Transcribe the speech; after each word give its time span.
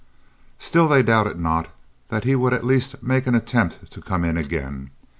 Still 0.57 0.87
they 0.87 1.03
doubted 1.03 1.39
not 1.39 1.67
that 2.07 2.23
he 2.23 2.35
would 2.35 2.53
at 2.55 2.63
least 2.65 3.03
make 3.03 3.27
an 3.27 3.35
attempt 3.35 3.91
to 3.91 4.01
come 4.01 4.25
in 4.25 4.35
again. 4.35 4.89